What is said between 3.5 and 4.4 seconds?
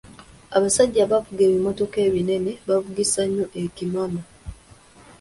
ekimama.